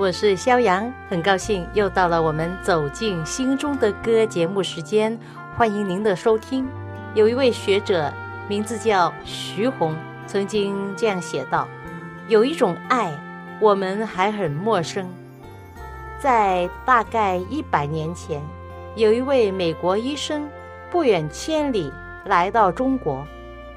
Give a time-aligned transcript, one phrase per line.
[0.00, 5.14] 我是肖阳，很高兴又到了我们走进心中的歌节目时间，
[5.54, 6.66] 欢迎您的收听。
[7.12, 8.10] 有一位学者，
[8.48, 9.94] 名字叫徐宏，
[10.26, 11.68] 曾经这样写道
[12.28, 13.12] ：“有一种爱，
[13.60, 15.06] 我们还很陌生。
[16.18, 18.40] 在大概一百年前，
[18.96, 20.48] 有一位美国医生
[20.90, 21.92] 不远千里
[22.24, 23.22] 来到中国，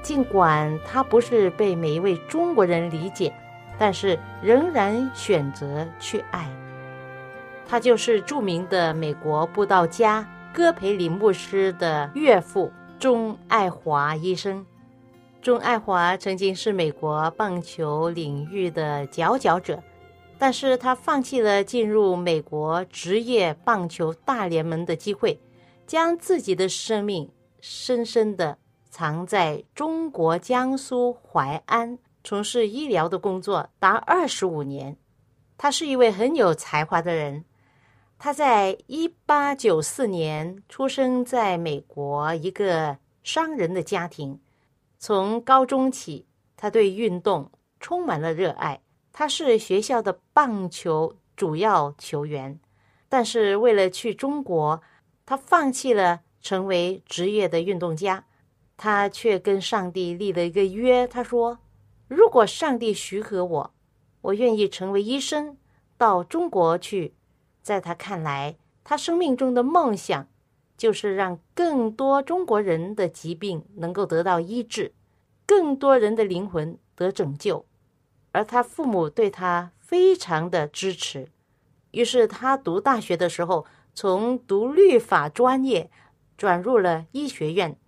[0.00, 3.30] 尽管他不是被每一位中国人理解。”
[3.78, 6.48] 但是仍然选择去爱，
[7.66, 14.64] 他就是著名的美国布道家戈培里牧师的岳父钟爱华医生。
[15.42, 19.82] 钟爱华曾经是美国棒球领域的佼佼者，
[20.38, 25.38] 但是他放弃了进入美国职业棒球大联盟的机会，
[25.86, 27.28] 将自己的生命
[27.60, 28.56] 深深的
[28.88, 31.98] 藏在中国江苏淮安。
[32.26, 34.96] 从事医疗的工作达二十五年，
[35.58, 37.44] 他是一位很有才华的人。
[38.18, 44.40] 他在一八九四年出生在美国一个商人的家庭。
[44.98, 46.26] 从高中起，
[46.56, 48.80] 他对运动充满了热爱。
[49.12, 52.58] 他是学校的棒球主要球员，
[53.10, 54.80] 但是为了去中国，
[55.26, 58.24] 他放弃了成为职业的运动家。
[58.78, 61.58] 他却跟上帝立了一个约，他说。
[62.08, 63.74] 如果上帝许可我，
[64.20, 65.56] 我愿意成为医生，
[65.96, 67.14] 到中国去。
[67.62, 70.28] 在他看来，他生命中的梦想
[70.76, 74.92] 就是让更多中国人的疾病能够得到医治，
[75.46, 77.64] 更多人的灵魂得拯救。
[78.32, 81.28] 而他父母对他非常的支持，
[81.92, 83.64] 于是他读大学的时候，
[83.94, 85.90] 从读律法专业
[86.36, 87.78] 转入了医学院。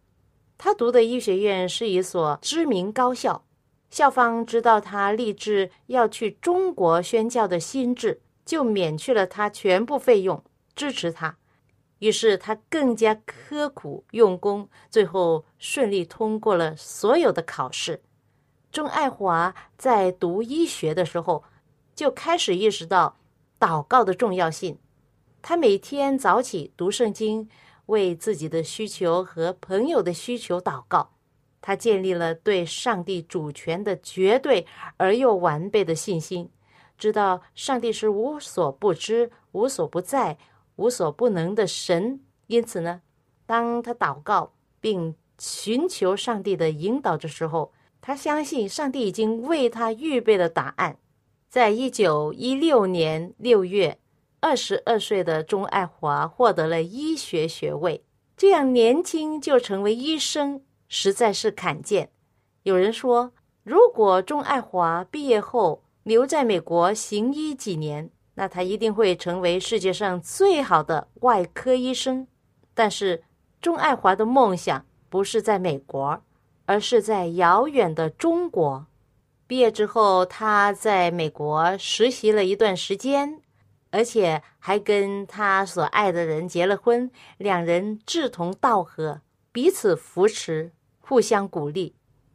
[0.56, 3.44] 他读的医学院是一所知名高校。
[3.90, 10.42] 校方知道他立志要去中国宣教的心智，就免去了他全部费用，
[10.74, 11.36] 支持他。
[12.00, 18.02] 于是他更加刻苦用功，最后顺利通过了所有的考试。
[18.70, 21.42] 钟爱华在读医学的时候，
[21.94, 23.16] 就开始意识到
[23.58, 24.78] 祷告的重要性。
[25.40, 27.48] 他每天早起读圣经，
[27.86, 31.15] 为自己的需求和朋友的需求祷告。
[31.66, 34.64] 他建立了对上帝主权的绝对
[34.98, 36.48] 而又完备的信心，
[36.96, 40.38] 知道上帝是无所不知、无所不在、
[40.76, 42.20] 无所不能的神。
[42.46, 43.02] 因此呢，
[43.46, 50.96] 当他祷告并寻求上帝的引导的时候，他相信上帝已经为他预备了答案。
[51.48, 53.98] 在一九一六年六月，
[54.38, 58.04] 二十二岁的钟爱华获得了医学学位，
[58.36, 60.62] 这样年轻就成为医生。
[60.88, 62.10] 实在是罕见。
[62.62, 63.32] 有人说，
[63.62, 72.26] 如果钟爱华毕业后留在美国行医几年，那他一定会成为世界上最好的外科医生。
[72.74, 73.24] 但是，
[73.60, 76.22] 钟爱华的梦想不是在美国，
[76.66, 78.86] 而是在遥远的中国。
[79.46, 83.40] 毕业之后，他在美国实习了一段时间，
[83.90, 87.10] 而且还跟他所爱的人结了婚。
[87.38, 89.22] 两人志同道合，
[89.52, 90.72] 彼此扶持。
[91.08, 91.94] 互相鼓励。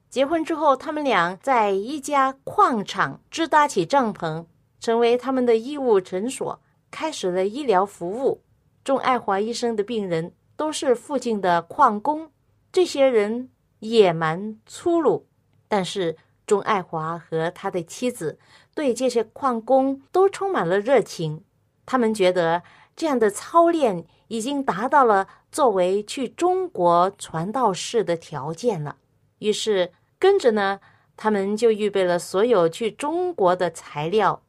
[0.09, 4.45] 结婚之后，他们俩在一家矿场支搭起帐篷，
[4.79, 8.41] 成为他们的医务诊所，开始了医疗服务。
[8.83, 12.31] 钟爱华医生的病人都是附近的矿工，
[12.71, 15.27] 这些人野蛮粗鲁，
[15.67, 18.39] 但是钟爱华和他的妻子
[18.73, 21.43] 对这些矿工都充满了热情。
[21.85, 22.63] 他们觉得
[22.95, 25.27] 这样的操练已经达到了。
[25.51, 28.95] 作为去中国传道士的条件了，
[29.39, 30.79] 于是跟着呢，
[31.17, 34.41] 他们就预备了所有去中国的材料，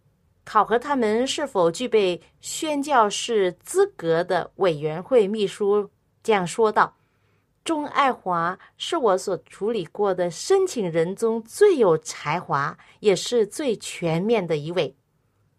[0.44, 5.90] 考核他们是否具备宣教士资格的委员会秘书
[6.22, 6.96] 这样说道
[7.64, 14.94] ：“钟爱华是我所处理过的申请人中最有才华，也是最全面的一位。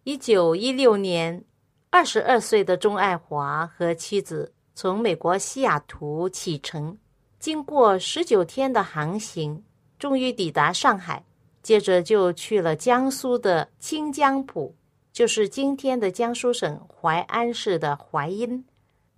[0.05, 1.43] 一九一六年，
[1.89, 6.97] 二十二岁的钟爱华和妻子从美国西雅图启程，
[7.39, 9.63] 经过十九天的航行，
[9.99, 11.23] 终于抵达上海。
[11.61, 14.75] 接着就去了江苏的清江浦，
[15.13, 18.65] 就是今天的江苏省淮安市的淮阴。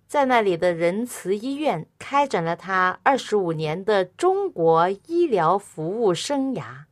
[0.06, 6.84] 在那里的仁慈医院开展了他二十五年的中国医疗服务生涯。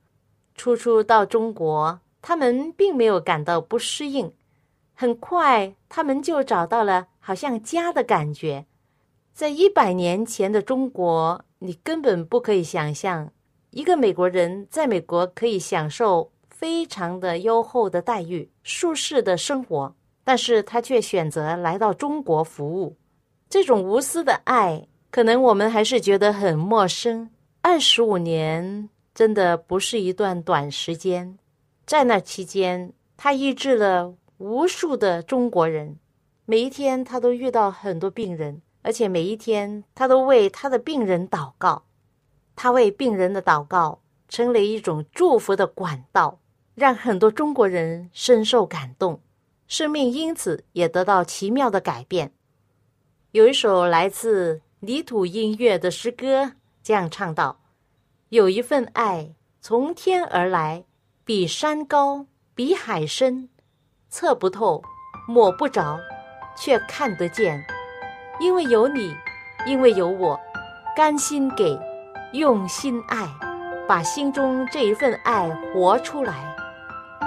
[0.56, 4.32] 初初到中国，他们并没有感到不适应，
[4.92, 8.66] 很快他们就找到了好像家的感觉。
[9.32, 13.32] 在一百年前的中国，你根本不可以想象，
[13.70, 22.94] 一个美国人在美国可以享受非常的优厚的待遇、舒适的生活，但是他却选择来到中国服务。
[23.48, 27.30] 这种无私的爱，可能我们还是觉得很陌生。
[27.62, 31.38] 二十五年真的不是一段短时间，
[31.86, 35.96] 在那期间，他医治了无数的中国人。
[36.46, 41.84] 每一天，他都遇到很多病人，而且每一天，他都为他的病人祷告。
[42.54, 46.38] 他为病人的祷告成了一种祝福的管道，
[46.74, 49.20] 让很多中国人深受感动，
[49.66, 52.32] 生命因此也得到奇妙的改变。
[53.32, 56.52] 有一首来自泥土音乐的诗歌，
[56.82, 57.58] 这样唱道
[58.28, 60.84] ：“有一份爱从天而来，
[61.24, 63.48] 比山高，比海深，
[64.10, 64.82] 测不透，
[65.26, 65.98] 摸不着，
[66.56, 67.64] 却看得见。
[68.40, 69.14] 因为有你，
[69.66, 70.38] 因为有我，
[70.96, 71.78] 甘心给，
[72.32, 73.28] 用心爱，
[73.86, 76.34] 把心中这一份爱活出来。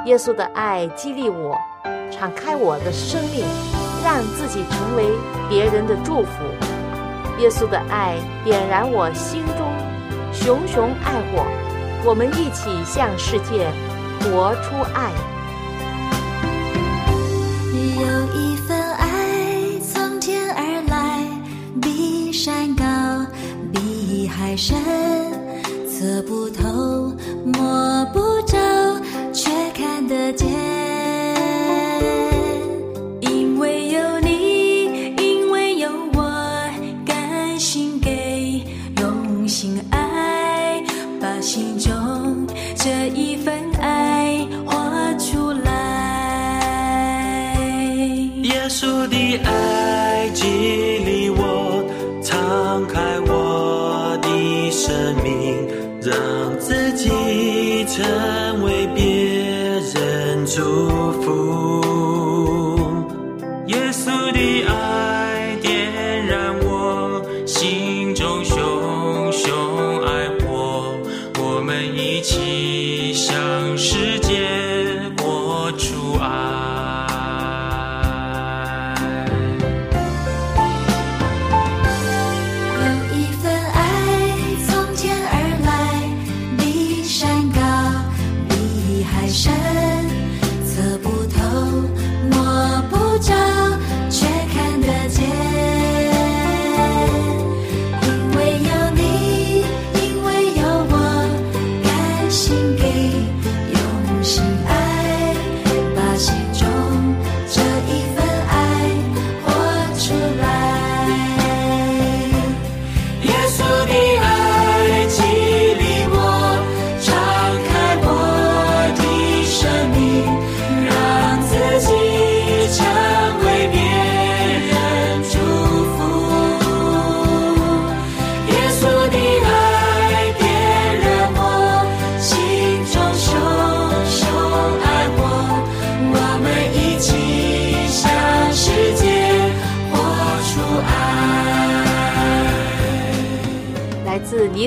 [0.06, 1.58] 耶稣的爱激励我，
[2.12, 3.46] 敞开我的生命。”
[4.04, 5.10] 让自己成为
[5.50, 6.44] 别人的祝福。
[7.40, 8.16] 耶稣的爱
[8.46, 9.68] 点燃我心中
[10.32, 11.44] 熊熊爱火，
[12.06, 13.68] 我们一起向世界
[14.22, 15.12] 活出爱。
[24.58, 24.76] 深，
[25.88, 27.14] 测不透，
[27.46, 28.58] 摸不着，
[29.32, 30.77] 却看得见。
[60.58, 60.87] 人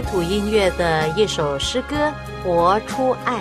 [0.01, 1.95] 泥土音乐的一首诗歌
[2.43, 3.35] 《活出爱》，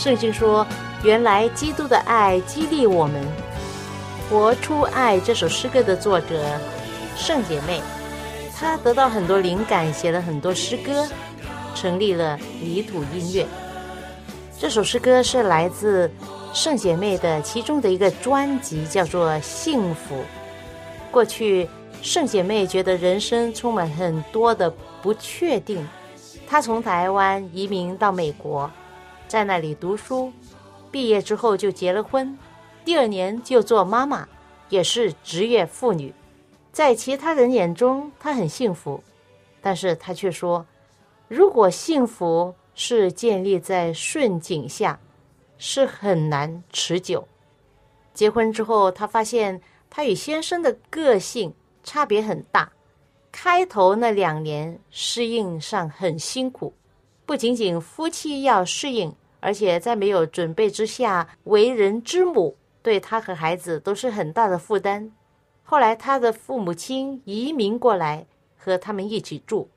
[0.00, 0.64] 圣经说
[1.02, 3.20] ：“原来基督的爱激励我们。”
[4.30, 6.44] 《活出爱》这首诗歌的作者
[7.16, 7.80] 圣姐妹，
[8.56, 11.08] 她得到很多灵感，写了很多诗歌，
[11.74, 13.44] 成立了泥土音乐。
[14.56, 16.08] 这首诗歌是来自
[16.54, 20.14] 圣姐妹的其中的一个专辑，叫做《幸福》。
[21.10, 21.68] 过去。
[22.02, 24.70] 圣姐妹觉得人生充满很多的
[25.02, 25.86] 不确定，
[26.46, 28.70] 她从台湾移民到美国，
[29.28, 30.32] 在那里读书，
[30.90, 32.36] 毕业之后就结了婚，
[32.84, 34.26] 第二年就做妈妈，
[34.70, 36.12] 也是职业妇女。
[36.72, 39.02] 在其他人眼中，她很幸福，
[39.60, 40.64] 但是她却说，
[41.28, 44.98] 如果幸福是建立在顺境下，
[45.58, 47.28] 是很难持久。
[48.14, 51.52] 结婚之后，她发现她与先生的个性
[51.90, 52.70] 差别很大。
[53.32, 56.72] 开头那两年适应上很辛苦，
[57.26, 65.10] 不仅仅夫妻要适应，而且在没有准备之下，为人之母对他和孩子都是很大的负担。
[65.64, 68.24] 后来他的父母亲移民过来
[68.56, 69.68] 和他们一起住，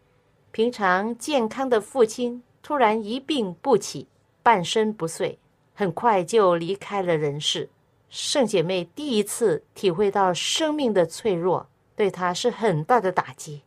[0.52, 4.08] 平常健康的父亲突然一病不起，
[4.44, 5.40] 半身不遂，
[5.74, 7.68] 很快就离开了人世。
[8.10, 11.66] 圣姐妹第一次体会到生命的脆弱。
[11.96, 13.64] 对他是很大的打击。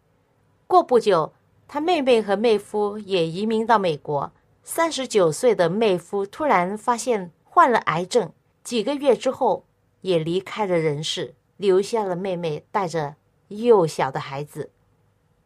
[0.66, 1.32] 过不久，
[1.68, 4.32] 他妹妹和妹夫也移民到美国。
[4.62, 8.32] 三十九岁的妹夫突然发现患了癌症，
[8.64, 9.64] 几个月之后
[10.00, 13.14] 也离开了人世，留下了妹妹带着
[13.48, 14.70] 幼小的孩子。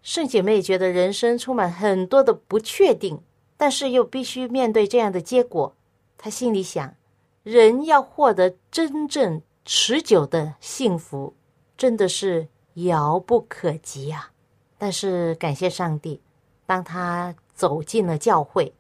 [0.03, 3.21] 圣姐妹觉得人生充满很多的不确定，
[3.59, 5.77] 但是又必须面对这样的结果。
[6.17, 6.95] 她心里想：
[7.43, 11.35] 人要获得真正持久的幸福，
[11.77, 12.49] 真的是。
[12.75, 14.31] 遥不可及啊！
[14.79, 16.21] 但是感谢上帝，
[16.67, 18.73] 当他走进了教会，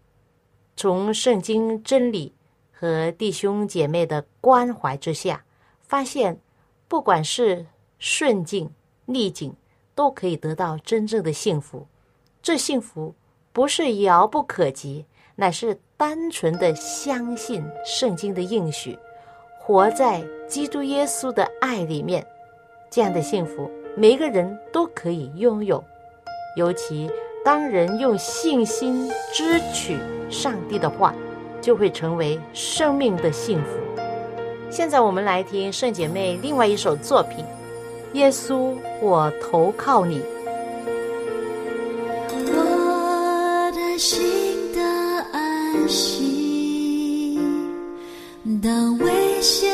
[0.76, 2.32] 从圣经真理
[2.72, 5.44] 和弟兄姐妹的关怀之下，
[5.82, 6.40] 发现
[6.88, 7.66] 不管是
[7.98, 8.70] 顺境
[9.04, 9.54] 逆境，
[9.94, 11.86] 都可以得到真正的幸福。
[12.40, 13.14] 这幸福
[13.52, 15.04] 不是遥不可及，
[15.34, 18.98] 乃是单纯的相信圣经的应许，
[19.58, 22.26] 活在基督耶稣的爱里面，
[22.88, 23.70] 这样的幸福。
[24.00, 25.84] 每个人都可以拥有，
[26.56, 27.10] 尤其
[27.44, 29.98] 当人用信心支取
[30.30, 31.14] 上帝的话，
[31.60, 33.68] 就会成为生命的幸福。
[34.70, 37.44] 现在我们来听圣姐妹另外一首作品
[38.14, 40.18] 《耶稣，我投靠你》。
[42.54, 44.80] 我的心的
[45.30, 47.38] 安息，
[48.62, 49.70] 当危险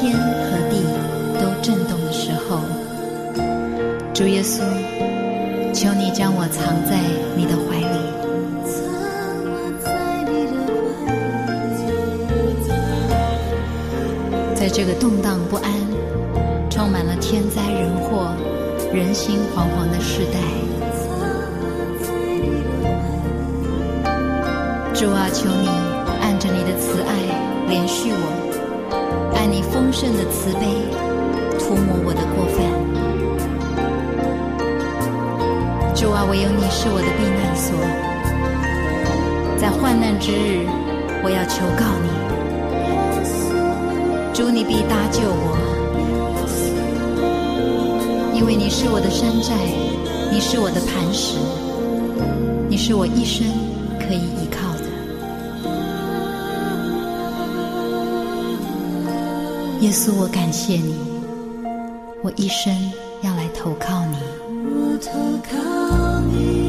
[0.00, 0.84] 天和地
[1.40, 2.60] 都震动的时候，
[4.14, 4.62] 主耶稣，
[5.74, 7.00] 求你将我藏在
[7.36, 7.84] 你的怀里。
[14.54, 15.72] 在这个动荡不安、
[16.70, 18.32] 充满了天灾人祸、
[18.94, 20.38] 人心惶惶的时代，
[24.94, 25.68] 主啊，求你
[26.22, 27.10] 按着你的慈爱
[27.68, 28.47] 连续我，
[29.88, 30.60] 丰盛的慈悲
[31.58, 32.60] 涂抹我的过犯。
[35.94, 37.74] 主啊，唯有你是我的避难所，
[39.56, 40.68] 在患难之日，
[41.24, 42.08] 我要求告你。
[44.34, 45.56] 主，你必搭救我，
[48.34, 49.54] 因为你是我的山寨，
[50.30, 51.38] 你是我的磐石，
[52.68, 53.46] 你是我一生
[53.98, 54.67] 可以依靠
[59.80, 60.92] 耶稣，我感谢你，
[62.24, 62.74] 我一生
[63.22, 64.16] 要来投靠你。
[64.74, 65.12] 我投
[65.48, 66.68] 靠你。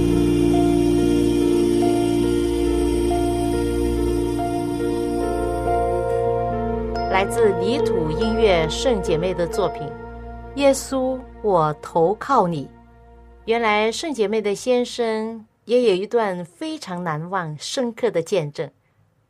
[7.11, 9.81] 来自泥土音乐圣姐妹的作品
[10.55, 12.65] 《耶稣，我投靠你》。
[13.45, 18.69] 原来圣姐妹的先生也有一段非常难忘、深刻的见证。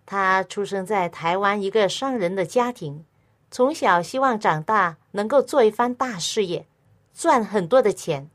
[0.05, 3.05] 他出生在台湾一个商人的家庭，
[3.51, 6.67] 从小希望长大能够做一番大事业，
[7.13, 8.29] 赚很多的钱。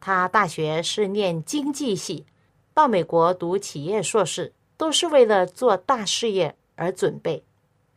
[0.00, 2.26] 他大学是念经济系，
[2.72, 7.42] 到美国读企业硕士，都是为了做大事业而准备。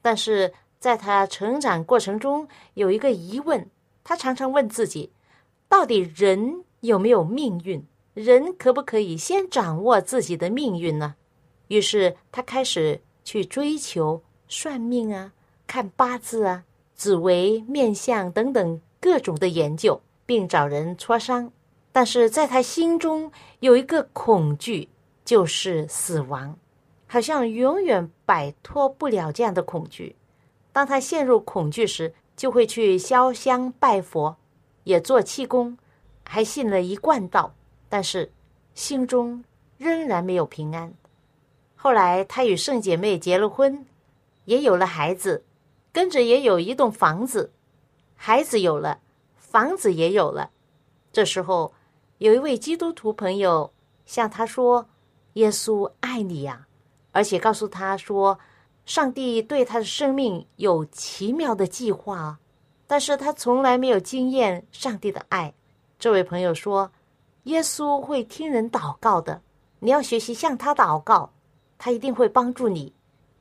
[0.01, 3.69] 但是，在他成长过程中，有一个疑问，
[4.03, 5.11] 他常常问自己：
[5.67, 7.85] 到底人有没有命运？
[8.13, 11.15] 人可不可以先掌握自己的命运呢？
[11.67, 15.33] 于是他开始去追求算命啊、
[15.67, 16.63] 看八字啊、
[16.95, 21.51] 紫微、面相等等各种的研究，并找人磋商。
[21.91, 24.87] 但是在他心中有一个恐惧，
[25.25, 26.57] 就是死亡，
[27.05, 30.15] 好像永远摆脱不了这样的恐惧。
[30.71, 34.37] 当他陷入恐惧时，就会去烧香拜佛，
[34.83, 35.77] 也做气功，
[36.23, 37.55] 还信了一贯道，
[37.89, 38.31] 但是
[38.75, 39.43] 心中
[39.79, 40.93] 仍然没有平安。
[41.75, 43.85] 后来，他与圣姐妹结了婚，
[44.45, 45.43] 也有了孩子，
[45.91, 47.51] 跟着也有一栋房子，
[48.15, 48.99] 孩子有了，
[49.35, 50.51] 房子也有了。
[51.11, 51.73] 这时候，
[52.17, 53.73] 有一位基督徒朋友
[54.05, 54.87] 向他说
[55.33, 56.67] ：“耶稣爱你呀，
[57.11, 58.39] 而且告诉他说。”
[58.87, 62.39] 上帝对他的生命有奇妙的计划，
[62.87, 65.53] 但是他从来没有经验上帝的爱。
[65.99, 66.89] 这位朋友说
[67.43, 69.41] ：“耶稣会听人祷告的，
[69.79, 71.33] 你要学习向他祷告，
[71.77, 72.93] 他一定会帮助你。”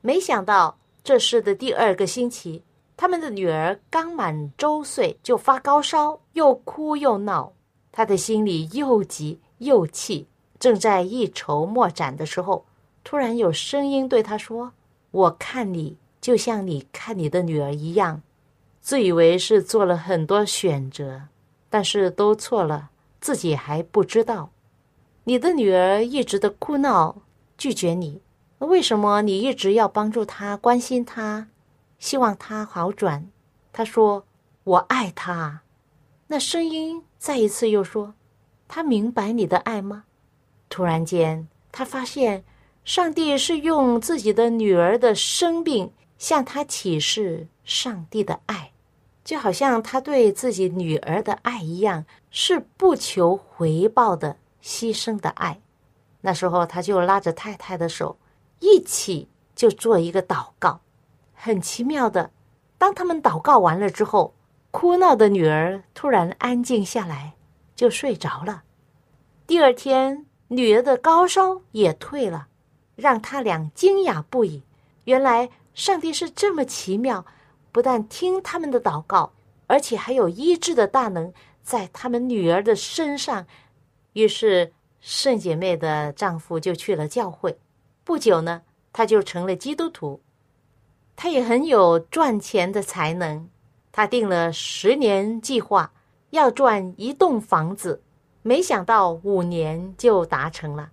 [0.03, 0.77] 没想到
[1.07, 2.61] 这事的第二个星期，
[2.97, 7.53] 他们的女儿刚满周岁就发高烧，又哭又闹，
[7.93, 10.27] 他的心里又急又气。
[10.59, 12.65] 正在一筹莫展的时候，
[13.05, 14.73] 突然有声音对他说。
[15.11, 18.21] 我看你就像你看你的女儿一样，
[18.81, 21.21] 自以为是做了很多选择，
[21.69, 22.89] 但是都错了，
[23.21, 24.49] 自己还不知道。
[25.23, 27.15] 你的女儿一直的哭闹，
[27.57, 28.19] 拒绝你，
[28.59, 31.47] 为什么你一直要帮助他、关心他，
[31.99, 33.29] 希望他好转？
[33.71, 34.25] 他说
[34.63, 35.61] ：“我爱他。”
[36.27, 38.13] 那声音再一次又说
[38.67, 40.05] ：“他明白你的爱吗？”
[40.69, 42.43] 突然间，他发现。
[42.87, 48.71] 上帝是用自己的女儿的生病向他启示上帝的爱，
[49.25, 55.59] 就好像他对自己女儿的爱一样，是不求回报的牺牲的爱。
[56.21, 58.17] 那时候，他就拉着太太的手，
[58.59, 60.81] 一起就做一个祷告。
[61.33, 62.31] 很奇妙的，
[62.77, 64.33] 当他们祷告完了之后，
[64.71, 67.35] 哭闹的女儿突然安静下来，
[67.75, 68.63] 就睡着了。
[69.45, 72.47] 第二天，女儿的高烧也退了。
[72.97, 74.63] 让他俩惊讶不已。
[75.03, 77.23] 原来上帝是这么奇妙，
[77.71, 79.33] 不但听他们的祷告，
[79.67, 83.45] 而且还有医治的大能在他们女儿的身上。
[84.13, 87.59] 于是圣姐妹的丈夫就去了教会。
[88.07, 88.61] 不久呢，
[88.93, 90.21] 他就成了基督徒。
[91.17, 93.49] 他也很有赚钱的才能。
[93.91, 95.91] 他定了十年计划，
[96.29, 98.01] 要赚一栋房子。
[98.43, 100.89] 没想到五年就达成了。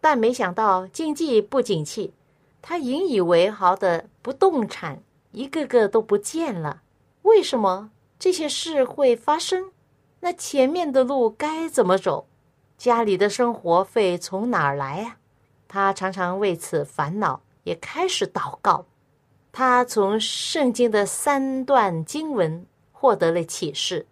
[0.00, 2.14] 但没想到经济不景气，
[2.62, 6.82] 他引以为豪的不动产一个个都不见了。
[7.22, 9.72] 为什么这些事会发生？
[10.20, 12.28] 那前面的路该怎么走？
[12.78, 15.16] 家里的生活费从哪儿来呀？
[15.72, 18.84] 他常常为此烦恼，也开始祷告。
[19.50, 24.06] 他从圣经的三段经文获得了启示。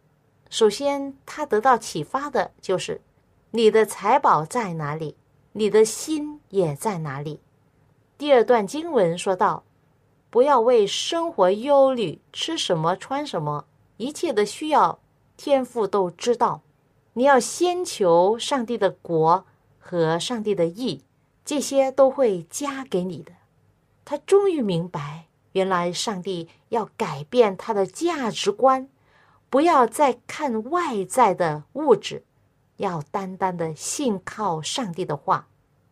[0.48, 3.02] 首先，他得到启发的就是
[3.52, 5.14] ：“你的财宝在哪里，
[5.52, 7.40] 你的心也在哪里。”
[8.16, 9.62] 第二段经文说道
[10.30, 13.66] ：“不要为生活忧虑，吃什么，穿什么，
[13.98, 14.98] 一切的需要，
[15.36, 16.62] 天父都知道。
[17.12, 19.44] 你要先求上帝的国
[19.78, 21.02] 和上帝的义，
[21.44, 23.32] 这些都会加给你的。”
[24.04, 28.88] 他终于明白，原来上帝要改变他的价值观。
[29.48, 32.24] 不要再看外在的物质，
[32.76, 35.48] 要单单的信靠上帝的话。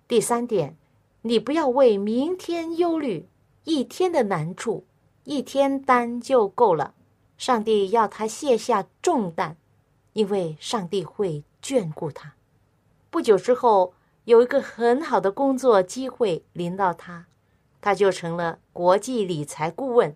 [0.06, 0.76] 第三点，
[1.22, 3.28] 你不要为明天忧虑，
[3.64, 4.84] 一天的难处，
[5.24, 6.94] 一天担就够了。
[7.36, 9.56] 上帝要他卸下重担，
[10.12, 12.34] 因为上帝会眷顾他。
[13.10, 13.92] 不久之后，
[14.28, 17.24] 有一个很好的工作机会临到他，
[17.80, 20.14] 他就成了国际理财顾问，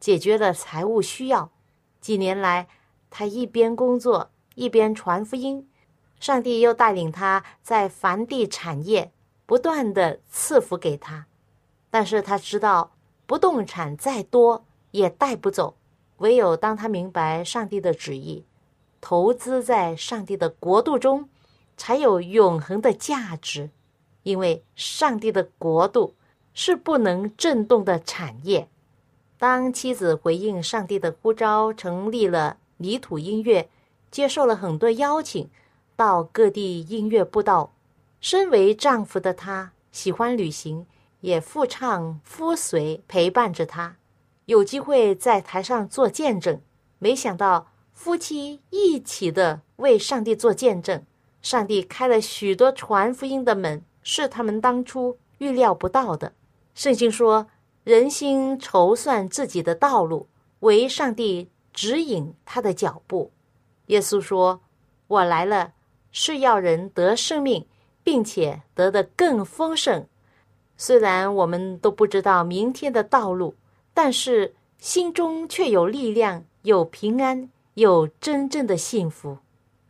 [0.00, 1.52] 解决了财务需要。
[2.00, 2.66] 几年来，
[3.10, 5.70] 他一边工作一边传福音，
[6.18, 9.12] 上帝又带领他在房地产业
[9.46, 11.26] 不断的赐福给他。
[11.90, 15.76] 但是他知道，不动产再多也带不走，
[16.16, 18.44] 唯有当他明白上帝的旨意，
[19.00, 21.28] 投资在上帝的国度中，
[21.76, 23.70] 才有永恒的价值。
[24.22, 26.14] 因为上帝的国度
[26.54, 28.68] 是不能震动的产业。
[29.36, 33.68] 当妻子回应上帝的呼召，成立了泥土音乐，
[34.10, 35.50] 接受了很多邀请，
[35.94, 37.74] 到各地音乐布道。
[38.20, 40.86] 身为丈夫的他喜欢旅行，
[41.20, 43.96] 也夫唱夫随陪伴着他。
[44.46, 46.62] 有机会在台上做见证，
[46.98, 51.04] 没想到夫妻一起的为上帝做见证，
[51.44, 56.32] 上帝开了许多传福音的门，是他们当初预料不到的。
[56.74, 57.46] 圣经说。
[57.84, 60.26] 人心筹算自己的道路，
[60.60, 63.30] 为上帝指引他的脚步。
[63.88, 64.62] 耶稣说
[65.06, 65.74] ：“我来了，
[66.10, 67.66] 是要人得生命，
[68.02, 70.06] 并且得的更丰盛。”
[70.78, 73.54] 虽然我们都不知道明天的道路，
[73.92, 79.36] 但是心中却有力量，有平安，有真正的幸福，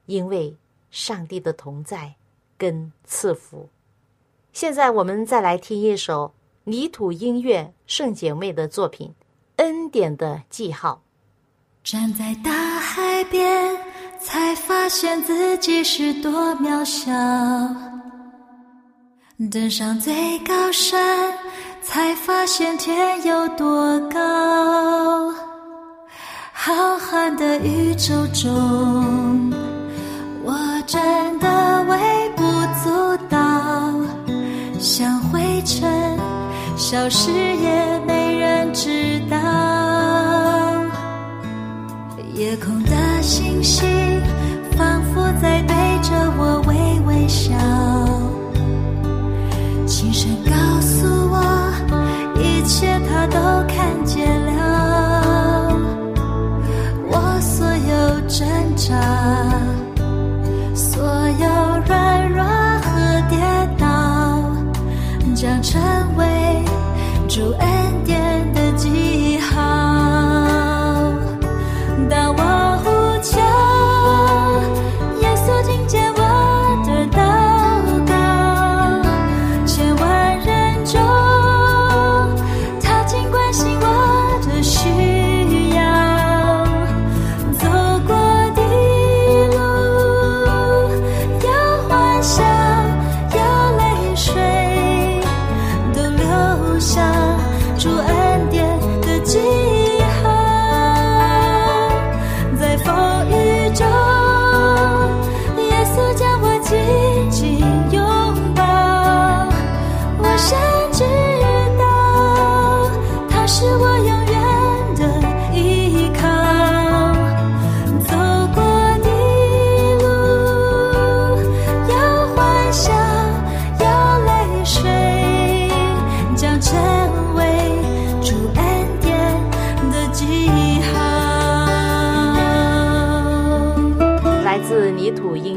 [0.06, 0.56] 因为
[0.94, 2.14] 上帝的同在
[2.56, 3.68] 跟赐福。
[4.52, 6.32] 现在我们再来听一首。
[6.66, 9.08] 泥土音乐圣姐妹的作品
[9.56, 11.02] 《恩典的记号》。
[11.86, 13.76] 站在大海边，
[14.18, 17.12] 才发现自己是多渺小；
[19.50, 21.36] 登上最高山，
[21.82, 25.30] 才发现天有多高。
[26.50, 28.50] 浩瀚的宇宙中，
[30.46, 30.54] 我
[30.86, 32.42] 真的微不
[32.82, 33.38] 足道，
[34.78, 36.18] 像灰尘。
[36.76, 39.33] 消失也没人知道，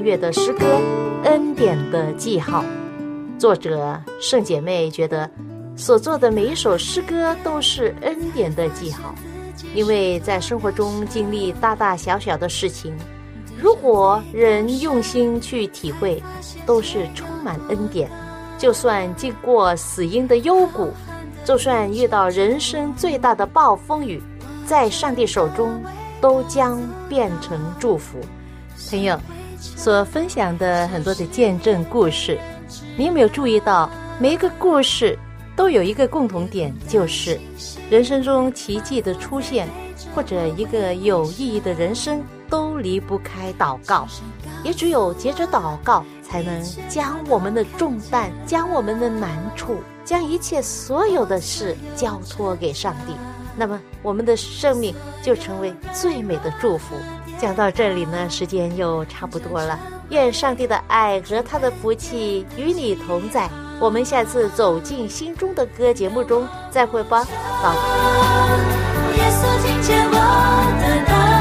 [0.07, 0.65] 乐的诗歌
[1.25, 2.63] 《恩典的记号》，
[3.37, 5.29] 作者圣姐妹觉得
[5.75, 9.13] 所做的每一首诗歌都是恩典的记号，
[9.75, 12.95] 因为在生活中经历大大小小的事情，
[13.61, 16.23] 如果人用心去体会，
[16.65, 18.09] 都是充满恩典。
[18.57, 20.89] 就算经过死荫的幽谷。
[21.43, 24.21] 就算遇到人生最大的暴风雨，
[24.65, 25.81] 在上帝手中
[26.21, 28.19] 都将变成祝福。
[28.89, 29.17] 朋友
[29.59, 32.39] 所分享的很多的见证故事，
[32.97, 33.89] 你有没有注意到，
[34.19, 35.17] 每一个故事
[35.55, 37.39] 都有一个共同点，就是
[37.89, 39.67] 人生中奇迹的出现，
[40.13, 44.07] 或者一个有意义的人生，都离不开祷告。
[44.63, 53.13] 也只有接着祷告，才能将我们的重担、将我们的难处、将一切所有的事交托给上帝。
[53.55, 56.95] 那么，我们的生命就成为最美的祝福。
[57.39, 59.79] 讲到这里呢，时间又差不多了。
[60.09, 63.49] 愿上帝的爱和他的福气与你同在。
[63.79, 67.23] 我们下次走进心中的歌节目中再会吧。
[67.61, 67.73] 祷告。
[69.17, 70.13] 耶稣听见我
[70.81, 71.36] 的